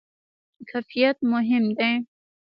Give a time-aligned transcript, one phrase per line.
[0.69, 1.93] کیفیت مهم دی